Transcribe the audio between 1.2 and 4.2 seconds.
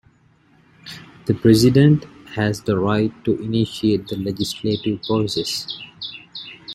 The President has the right to initiate the